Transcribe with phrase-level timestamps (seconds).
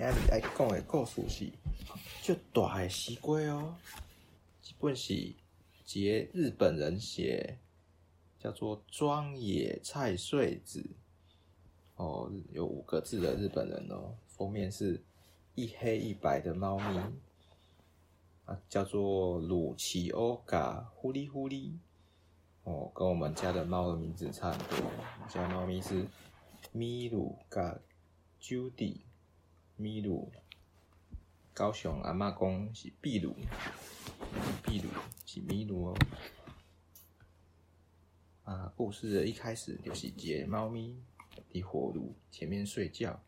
[0.00, 1.52] 今日爱讲的故事是，
[2.22, 3.74] 就大的西瓜哦，
[4.62, 5.34] 基本是一
[6.08, 7.58] 个日本人写，
[8.38, 10.82] 叫做庄野菜穗子，
[11.96, 14.98] 哦，有五个字的日本人哦，封面是
[15.54, 16.98] 一黑一白的猫咪，
[18.46, 21.78] 啊，叫做鲁奇欧嘎呼哩呼哩，
[22.64, 26.06] 哦，跟我们家的猫的名字差不多，我们家猫咪是
[26.72, 27.78] 咪鲁嘎。
[28.42, 28.96] Judy，
[29.80, 30.30] 米鲁，
[31.54, 33.34] 高雄阿嬷讲是秘鲁，
[34.66, 34.90] 秘鲁
[35.24, 35.98] 是米鲁哦。
[38.44, 41.00] 啊，故事的一开始就是一个猫咪
[41.50, 43.22] 的火炉前面睡觉。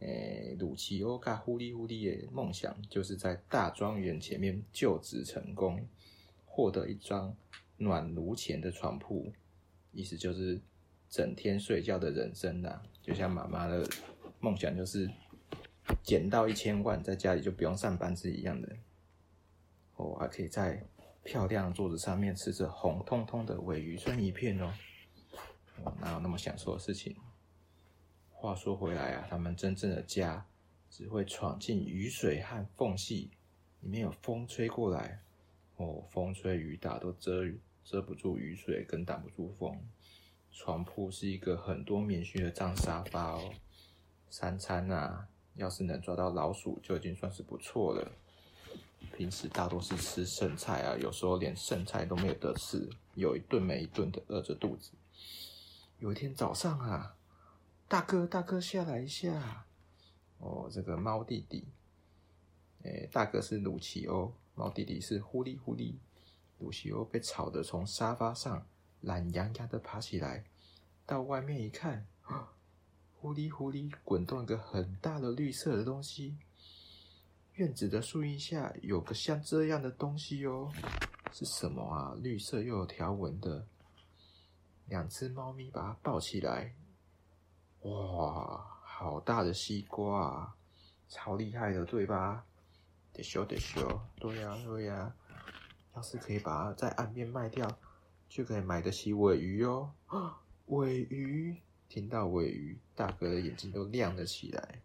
[0.00, 5.88] 诶、欸，鲁奇欧卡呼哩呼哩的梦想就是在大庄园前面就职成功，
[6.44, 7.34] 获得一张
[7.78, 9.32] 暖炉前的床铺，
[9.92, 10.60] 意思就是。
[11.08, 13.88] 整天睡觉的人生呐、就像妈妈的
[14.40, 15.10] 梦想，就是
[16.02, 18.76] 捡到一千万，在家里就不用上班是一样的。
[19.96, 20.82] 哦，还可以在
[21.24, 24.72] 漂亮的桌子上面吃着红彤彤的鮪鱼生鱼片哦。
[25.82, 27.16] 哦，哪有那么享受的事情？
[28.30, 30.46] 话说回来啊，他们真正的家
[30.90, 33.30] 只会闯进雨水和缝隙，
[33.80, 35.20] 里面有风吹过来，
[35.76, 37.42] 哦，风吹雨打都遮
[37.82, 39.76] 遮不住雨水，跟挡不住风。
[40.52, 43.52] 床铺是一个很多棉絮的脏沙发哦。
[44.30, 48.12] 三餐啊，要是能抓到老鼠，就已经算是不错了。
[49.16, 54.90] 平时大多是吃剩菜啊，有时候连剩菜都没有得吃，有一顿没一顿的饿着肚子。
[55.98, 57.16] 有一天早上啊，
[57.88, 59.66] 大哥大哥下来一下。
[60.38, 61.64] 哦，这个猫弟弟，
[62.82, 65.98] 诶，大哥是鲁奇欧，猫弟弟是呼哩呼哩。
[66.58, 68.66] 鲁奇欧被吵得从沙发上。
[69.02, 70.42] 懒洋洋的爬起来，
[71.04, 72.06] 到外面一看，
[73.26, 76.38] 呼哩呼哩滚动一个很大的绿色的东西。
[77.54, 80.70] 院子的树荫下有个像这样的东西哦，
[81.32, 82.14] 是什么啊？
[82.22, 83.66] 绿色又有条纹的。
[84.84, 86.76] 两只猫咪把它抱起来，
[87.80, 90.54] 哇，好大的西瓜啊，
[91.08, 92.46] 超厉害的，对吧？
[93.12, 95.12] 得修得修，对呀对呀，
[95.96, 97.68] 要是可以把它在岸边卖掉。
[98.28, 99.92] 就可以买得起尾鱼哦！
[100.66, 104.80] 尾鱼，听到尾鱼，大哥的眼睛都亮了起来。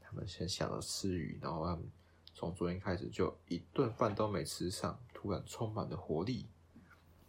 [0.00, 1.88] 他们先想着吃鱼，然后他们
[2.34, 6.46] 从昨天开始就一顿饭都没吃上，突然充满了活力。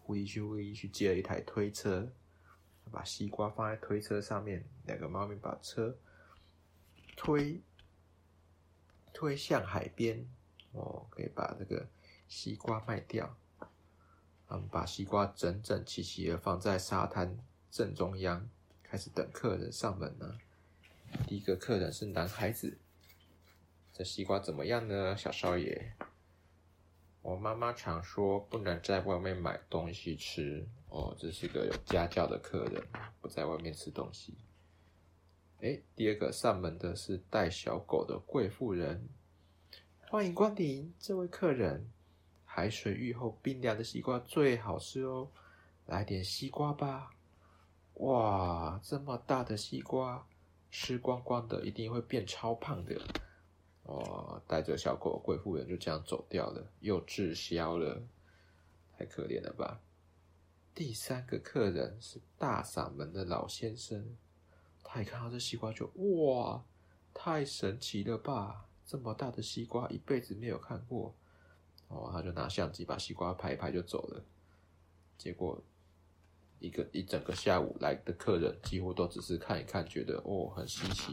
[0.03, 2.11] 狐狸去呼哩去借了一台推车，
[2.91, 5.95] 把西瓜放在推车上面，两个猫咪把车
[7.15, 7.61] 推
[9.13, 10.27] 推向海边，
[10.71, 11.87] 哦，可以把这个
[12.27, 13.37] 西瓜卖掉。
[14.47, 17.37] 他们把西瓜整整齐齐的放在沙滩
[17.69, 18.49] 正中央，
[18.91, 20.37] 开始等客人上门呢。
[21.25, 22.77] 第一个客人是男孩子，
[23.93, 25.93] 这西瓜怎么样呢，小少爷？
[27.21, 32.83] 我妈妈常说不能在外面买东西吃哦，这是个有家教的客人，
[33.21, 34.35] 不在外面吃东西。
[35.61, 39.07] 哎，第二个上门的是带小狗的贵妇人，
[40.09, 41.89] 欢迎光临，这位客人。
[42.43, 45.31] 海水浴后冰凉的西瓜最好吃哦，
[45.85, 47.15] 来点西瓜吧！
[48.01, 50.25] 哇，这么大的西瓜，
[50.71, 52.99] 吃光光的一定会变超胖的。
[53.83, 58.01] 哦，带着小狗贵妇人就这样走掉了，又滞销了，
[58.97, 59.79] 太可怜了吧！
[60.73, 64.17] 第三个客人是大嗓门的老先生，
[64.83, 66.63] 他一看到这西瓜就哇，
[67.13, 68.65] 太神奇了吧！
[68.83, 71.13] 这么大的西瓜，一辈子没有看过。
[71.87, 74.23] 哦，他就拿相机把西瓜拍一拍就走了。
[75.17, 75.61] 结果
[76.61, 81.11] 一个一整个下午来的客人几乎都只是看一看，觉得哦很稀奇，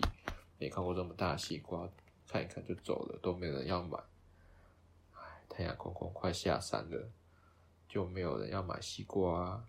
[0.58, 1.88] 没看过这么大西瓜，
[2.28, 3.98] 看一看就走了，都没人要买。
[5.14, 7.10] 唉，太阳公公快下山了，
[7.88, 9.64] 就没有人要买西瓜。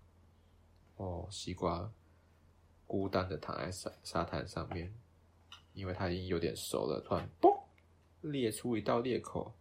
[0.98, 1.90] 哦，西瓜
[2.86, 4.94] 孤单的躺在沙沙滩上面，
[5.74, 7.58] 因为它已经有点熟了，突然嘣
[8.20, 9.56] 裂出一道裂口。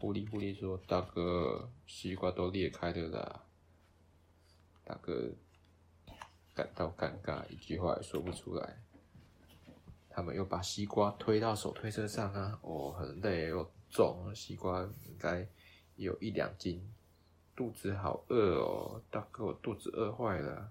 [0.00, 3.42] 狐狸狐狸说：“大哥，西瓜都裂开了啦！”
[4.86, 5.32] 大哥
[6.54, 8.80] 感到尴尬，一句话也说不出来。
[10.08, 12.56] 他们又把西瓜推到手推车上啊！
[12.62, 15.44] 哦，很累又重，西瓜应该
[15.96, 16.88] 有一两斤。
[17.56, 20.70] 肚子好饿哦，大哥，我肚子饿坏了。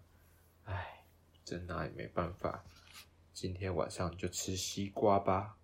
[0.64, 1.04] 唉，
[1.44, 2.64] 真拿也没办法，
[3.34, 5.58] 今天晚上就吃西瓜吧。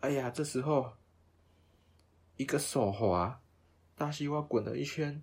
[0.00, 0.94] 哎呀，这时候。
[2.36, 3.40] 一个手滑，
[3.94, 5.22] 大西瓜滚了一圈，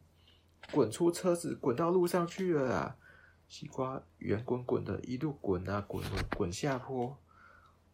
[0.71, 2.95] 滚出车子，滚到路上去了啦！
[3.47, 6.03] 西瓜圆滚滚的，一路滚啊滚，
[6.37, 7.17] 滚下坡，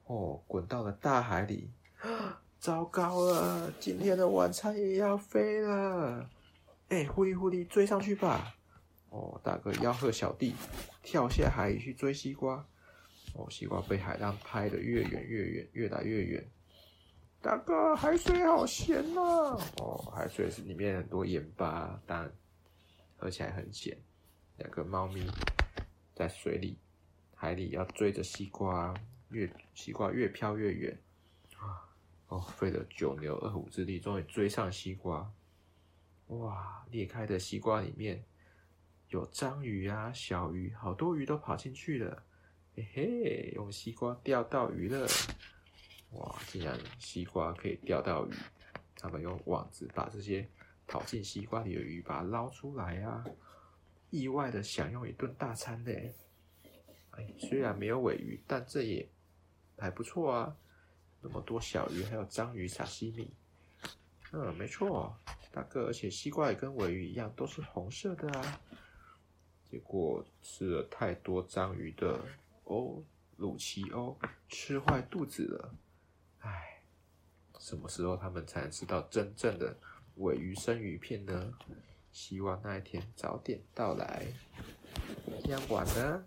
[0.06, 1.72] 哦，滚到了大海里。
[2.60, 6.30] 糟糕了，今天的晚餐也要飞了。
[6.90, 8.56] 哎，狐狸狐狸，追上去吧！
[9.10, 10.54] 哦，大哥吆喝小弟
[11.02, 12.66] 跳下海里去追西瓜。
[13.36, 16.48] 哦，西瓜被海浪拍得越远越远，越来越远。
[17.42, 19.58] 大哥，海水好咸呐、啊！
[19.78, 22.32] 哦，海水是里面很多盐巴，当然
[23.18, 23.98] 喝起来很咸。
[24.58, 25.30] 两个猫咪
[26.16, 26.78] 在水里、
[27.36, 28.94] 海里要追着西瓜，
[29.30, 30.98] 越西瓜越飘越远
[31.58, 31.84] 啊。
[32.28, 35.32] 哦，费了九牛二虎之力，终于追上西瓜。
[36.28, 38.24] 哇，裂开的西瓜里面
[39.10, 42.24] 有章鱼啊，小鱼，好多鱼都跑进去了。
[42.76, 45.08] 嘿嘿，用西瓜钓到鱼了。
[46.12, 48.34] 哇，竟然西瓜可以钓到鱼！
[48.96, 50.50] 他们用网子把这些
[50.88, 53.24] 跑进西瓜里的鱼把它捞出来啊，
[54.10, 56.16] 意外的享用一顿大餐嘞！
[57.12, 59.08] 哎，虽然没有鮪鱼，但这也
[59.78, 60.56] 还不错啊。
[61.22, 63.30] 那么多小鱼，还有章鱼沙西米。
[64.32, 65.18] 嗯，没错，
[65.52, 68.62] 大哥，而且西瓜也跟鮪鱼一样，都是红色的啊。
[69.70, 72.20] 结果吃了太多章鱼的
[72.64, 73.04] 哦，
[73.38, 74.18] 鲁奇欧
[74.48, 75.76] 吃坏肚子了。
[76.40, 76.82] 唉，
[77.60, 79.76] 什么时候他们才能吃到真正的
[80.18, 81.54] 尾鱼生鱼片呢？
[82.12, 84.26] 希望那一天早点到来。
[85.44, 86.26] 这样晚呢？